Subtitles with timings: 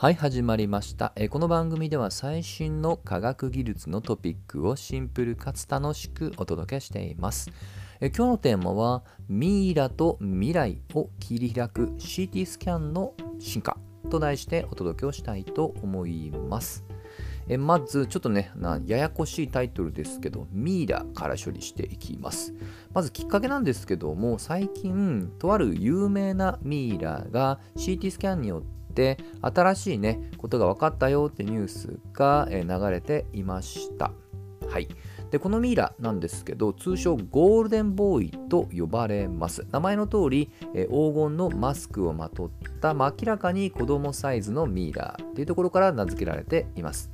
[0.00, 1.12] はい、始まりました。
[1.16, 7.50] えこの番組では最新の科学技術のトピックをシンプルかつ楽しくお届けしています。
[8.00, 13.76] え今日のテーマはミイラと未来を切り開く CT スキャンの進化
[14.08, 16.84] と題してお届けをしたいと思います。
[17.48, 18.52] えまずちょっとね
[18.86, 22.54] ややこしいタイトルですけどミイラから処理していきます
[22.92, 28.77] まずきっかけなんですけども最近とある有名なミイラが CT スキャンによって
[29.40, 34.12] 新しいねことが分かったよってニュースが流れていました。
[34.68, 34.88] はい。
[35.30, 39.66] でこのミイラなんですけど通称ゴールデンボーイと呼ばれます。
[39.70, 47.10] 名前の通り、え黄金のマスクをまとった、明らかに子供サイズのミイラっていうところから名付けられています。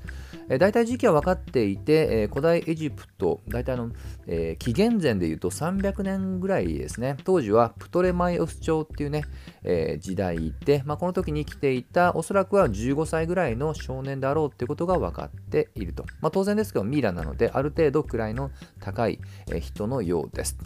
[0.49, 3.91] えー大体時期は分かっていて、えー古代エジプト、大体の、
[4.27, 9.25] えー紀元前でいうと300年ぐらいですね、当時はプトレマイオス朝っていうね、
[9.63, 16.05] えー時代で、まあ、この時に生きていた、おそらくは15歳ぐらいの少年であろうっていうことが分かっていると。
[16.21, 19.19] まあ、当然ですけど、ミイラなので、ある程度位の高い
[19.61, 20.57] 人のようです。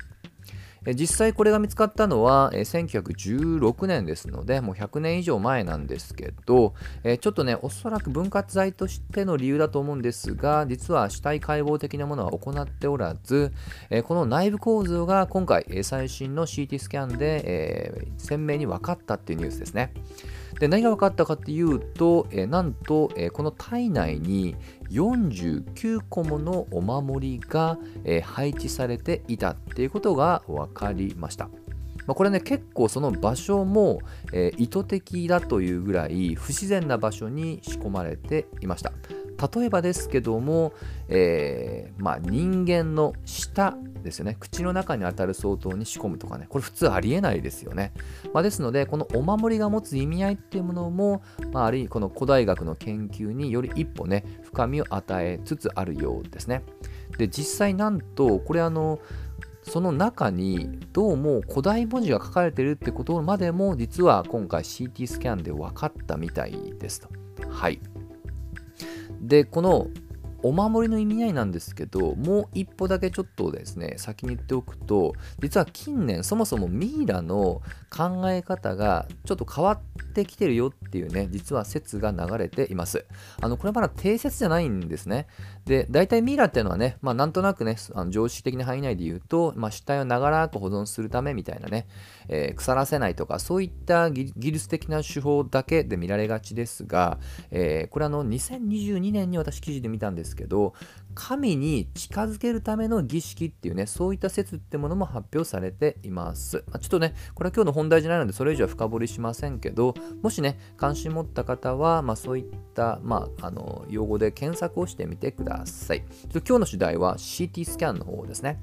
[0.94, 13.52] 実際これが見つかったのはえ1916年ですのでもう100年以上前なんですけど、えちょっとねおそらく分割剤としての理由だと思うんですが実は死体解剖的なものは行っておらず、
[13.90, 19.92] えこの内部構造が今回え最新の CT スキャンで、え鮮明に分かったっていうニュースですね。
[20.58, 24.56] で何が分かったかっていうと、えなんと、えこの体内に
[24.90, 31.48] 49個ものお守りが、え配置されていたっていうことが分かりました。
[32.06, 34.00] まあ、これね結構その場所も、
[34.32, 38.92] えー意図的だというぐらい不自然な場所に仕込まれていました。
[39.38, 40.72] 例えばですけども、
[41.08, 44.36] えーまあ、人間の舌ですよね。
[44.38, 46.46] 口の中に当たる相当に仕込むとかね。
[46.48, 47.92] これ普通ありえないですよね、
[48.32, 51.22] まあ、ですのでこのお守りが持つ意味合いっていうものも、
[51.52, 56.62] まあ、あるいはこの古代学の研究により一歩ね深みを与えつつあるようですね。
[57.16, 59.00] で実際なんとこれあの
[59.62, 67.08] その中にどうも古代文字が書かれてるってことまでも実は今回 CT スキャンで分かったみたいですと。
[67.50, 67.80] はい。
[69.20, 69.88] でこの
[70.42, 83.04] お守りの意味合いなんですけどもう一歩だけちょっとですね先に言っておくと実は近年そもそもミイラの考え方がちょっと変わってきてるよっていうね実は説が流れています。
[83.40, 85.26] あのこれまだ定説じゃないんですね。
[85.64, 91.86] で大体ミイラっていうのはねまあなんとなくねあの常識的な範囲内で言うと、まあ、死体を長らく保存するためみたいなね、
[92.28, 97.18] えー腐らせないとかそういった技術的な手法だけで見られがちですが、
[97.50, 100.74] えーこれあの2022年に私記事で見たんですけど
[101.14, 112.44] 神に近づけるための儀式っていうねそういった説ってものも発表されています、まあちょっとねこれは今日の本題じゃないのでそれ以上は深掘りしませんけどもしね関心持った方は、まあ、そういっ
[112.74, 116.00] た、まあ、あの用語で検索をしてみてください。
[116.00, 118.60] ちょっと今日の主題は CT スキャンの方ですね。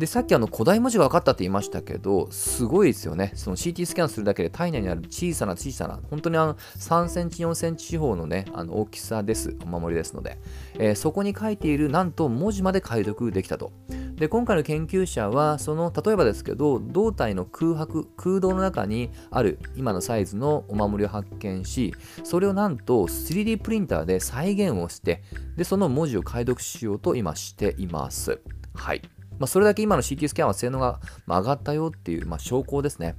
[0.00, 3.32] でさっきあの古代文字が分かったって言いましたけどすごいですよね。
[3.34, 9.54] その CT スキャンするだけで体内にある小さな小さな本当にあの3センチ4センチ四方のねあの大きさです。
[9.62, 10.38] お守りですので、
[10.78, 13.72] えーそこに書いているなんと文字まで解読できたと。
[14.16, 21.94] で今回の研究者はその例えばですけど胴体の空白空洞の中にある今のサイズのお守りを発見し
[22.24, 25.22] それをなんと 3D プリンターで再現をして
[25.56, 28.40] でその文字を解読しようと今しています。
[28.74, 29.19] はい。
[29.40, 33.16] まあ、それだけ今の CT スキャンは性能が上がったよっていう、まあ、証拠ですね。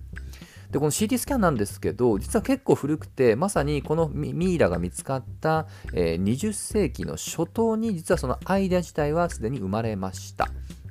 [0.70, 10.48] でこの CT スキャンなんですけど実は結構古くてまさにこのミイラが見つかった、えー20世紀の初頭に実はそのアイデア自体はすでに生まれました。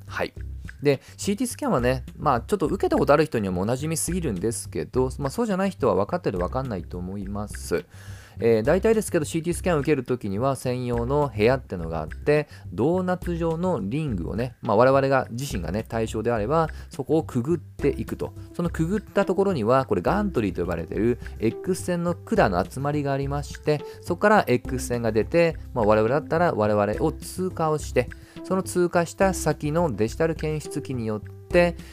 [0.06, 0.34] はい
[0.82, 7.84] で CT スキャンはね、まあ、ちょっと受けたことある人にはもおなじみすぎるんですけど、まあ、そうじゃない人は分かってる分かんないと思います。
[8.40, 18.32] えー大体ですけど CT スキャンを受けるときには専用の部屋ってのがあってドーナツ状のリングをね、まあ、我々が自身がね対象であればそこをくぐっていくと。
[18.54, 28.08] そのくぐったところにはこれガントリーと呼ばれている X 線の管の集まりがありましてそこから X 線が出て、まあ、我々だったら我々を通過をして
[28.44, 31.39] その通過した先のデジタル検出機によって、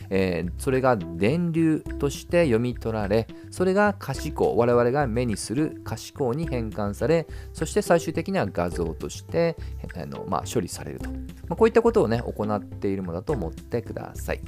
[0.09, 9.55] えーそれが電流として読み取られそれが可視光我々が目にする可視光に変換されそして最終的には画像として
[9.95, 11.17] あの、まあ、処理されると、ま
[11.51, 14.41] あ、こういったことをね行っているものだと思ってください。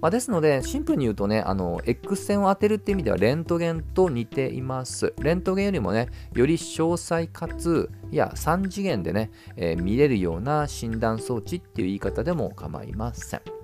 [0.00, 5.12] まあ、ですので、シンプルに言うとね、あの、X 線を当てるっていう意味では、レントゲンと似ています。
[5.20, 13.59] レントゲンよりもね、より詳細かつ、いや、3次元でね、えー見れるような診断装置っていう言い方でも構いません。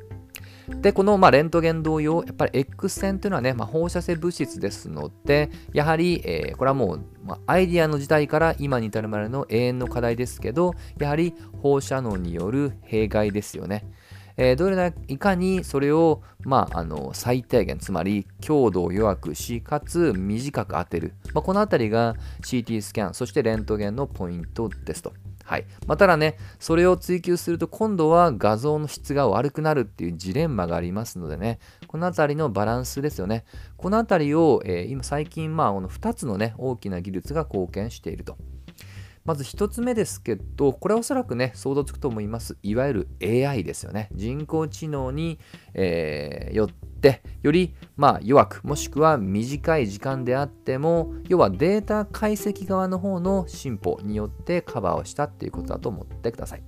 [0.69, 13.85] で、このまあレントゲン同様、やっぱり X 線というのはね、まあ、放射性物質ですので、やはり、えー、これはもう、ま、アイディアの時代から今に至るまでの永遠の課題ですけど、やはり放射能による弊害ですよね。
[14.37, 25.15] えー、どれだいかにそれを、まあ、あの最低限つまり強度を弱くしかつ短く当てる、まあ、この辺りが CT スキャンそしてレントゲンのポイントですと。
[25.47, 33.45] はいまあ、ただね、それを追求すると今度は画像の質が悪くなるっていうジレンマがありますのでね、この辺りのバランスですよね。
[33.77, 38.37] この辺りを、えー、今最近、まあ、この2つのね、大きな技術が貢献していると。
[39.27, 42.57] まず1つ目ですけど、これはおそらくね、想像つくと思います。
[42.63, 44.09] いわゆる AI ですよね。
[44.13, 45.41] 人工知能に、
[45.75, 56.63] えー、よって、より、まあ、弱く、もしくは短い時間であっても、要はデータ解析側の方の進歩によってカバーをしたっていうことだと思ってください。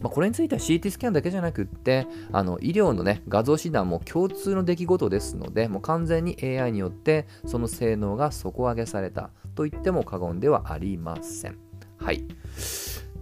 [0.00, 11.71] まあ、これについては CT スキャンだけじゃなくってあの医療の、ね、画像診断も共通の出来事ですのでもう完全に AI によってその性能が底上げされたと言っても過言ではありません。
[12.02, 12.24] はい。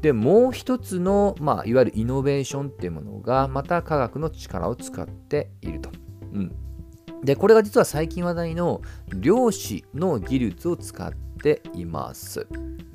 [0.01, 5.91] で、もう一つの、まあ、いわゆるイノベーションっていうものが、また科学の力を使っていると。
[6.33, 6.55] うん。
[7.23, 8.81] で、これが実は最近話題の
[9.15, 11.13] 量子の技術を使っ
[11.43, 12.47] ています。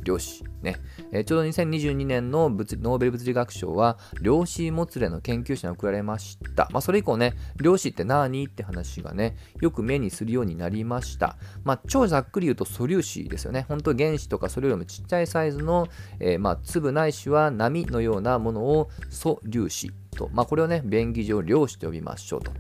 [0.06, 0.44] 量子。
[0.62, 0.78] ね。
[1.12, 6.70] えー、ちょうど2022年の物ノーベル物理学賞は、量子もつれの研究者に贈られました。
[6.72, 8.46] まあ、それ以降ね、量子って何？
[8.46, 11.38] って話がね、よく目にするようになりました。
[11.64, 13.66] まあ、超ざっくり言うと素粒子ですよね。
[13.68, 15.88] 本当原子とかそれよりもちっちゃいサイズの、
[16.20, 22.52] えー、まあ、粒ないしは波のようなものを素粒子と、まあ、これをね、便宜上量子と呼びましょうと。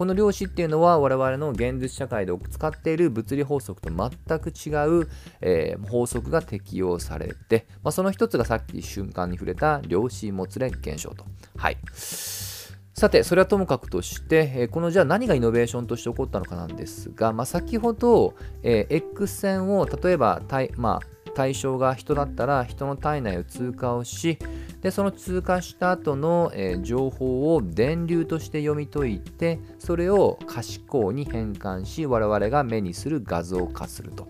[0.00, 4.70] この量子っていうのは我々の現実社会で使っている物理法則と全く違
[5.02, 5.10] う、
[5.42, 11.26] えー、法則が適用されて、まあ、その一つがさっき瞬間に触れた量子もつれ現象と。
[11.54, 11.76] はい。
[11.92, 18.32] さて、それはともかくとして、え、このじゃあ何がイノベーションとして起こったのかなんですが、まあ、先ほど、
[18.62, 24.38] えー、X 線を例えば対,、まあ、対象が人だったら人の体内を通過をし、
[24.82, 34.28] でその通過した後の、えー、情報を電流として読み解いてそれを可視光に変換し我々が目にする画像化すると。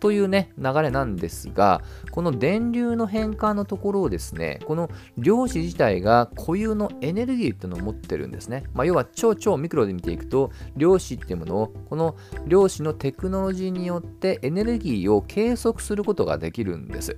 [0.00, 12.16] というね流れなんですがこの電流の変換のところをですねこの量子自体が固有のエネルギーっていうのを持ってるんですね、まあ、要は超超ミクロで見ていくと量子っていうものをこの
[12.46, 17.16] 量子のテクノロジーによってエネルギーを計測することができるんです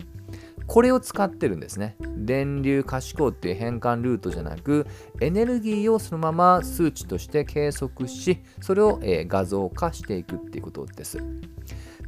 [0.69, 1.97] これを使ってるんですね。
[2.19, 4.87] 電流可視光っていう変換ルートじゃなく、
[5.21, 11.19] エネルギーをそのまま数値として計測し、それを、え、画像化していくっていうことです。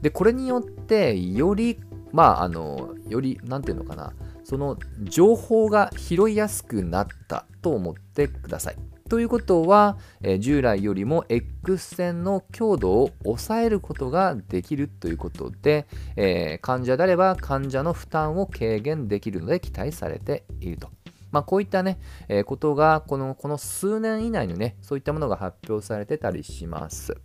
[0.02, 1.80] で、これによって、より、
[2.12, 4.12] まあ、あの、より、なんていうのかな、
[4.44, 8.76] その情報が拾いやすくなったと思ってください。
[9.10, 20.90] ということは、え、従来よりも X 線の強度を抑えることができるということで、えー、患者であれば患者の負担を軽減できるので期待されていると。
[21.32, 21.98] まあ、こういったね、
[22.28, 27.16] えー、ことがこのこの数年以内にね、そういったものが発表されてたりします。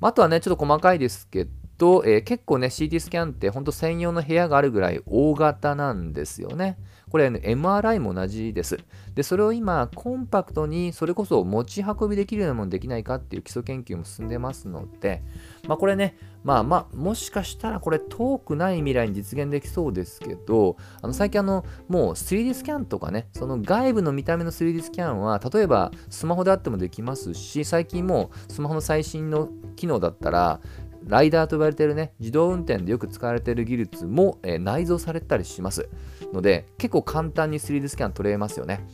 [0.00, 1.46] あとはね、ちょっと細かいですけ
[1.78, 6.76] ど、えー、結構ね、CT スキャンって本当専用の部屋があるぐらい大型なんですよね。
[7.12, 8.78] これ、ね、MRI も同じです。
[9.14, 15.22] で、それを今、コンパクトに、それこそ持ち運びできるようなものできないかっていう基礎研究も進んでますので、
[15.68, 30.60] まあこれね、まあまあ、もしかしたらこれ遠くない未来に実現できそうですけど、あの最近あの、もう 3D スキャンとかね、その外部の見た目の 3D スキャンは、例えばスマホであってもできますし、最近もうスマホの最新の機能だったら、
[31.06, 35.88] ライダーと呼ばれてるね、自動運転でよく使われている技術も、えー、内蔵されたりします。
[36.32, 38.86] ので、結構簡単に 3D スキャン取れますよね。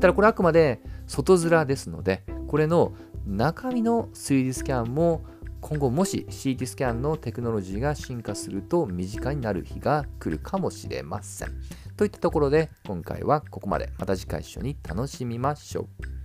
[0.00, 2.92] ただこれあくまで外面ですので、これの
[3.26, 5.24] 中身の 3D スキャンも
[5.60, 11.48] 今後もし CT スキャンのテクノロジーが進化すると身近になる日が来るかもしれません。
[11.96, 13.90] といったところで今回はここまで。
[13.98, 16.15] また次回一緒に楽しみましょう。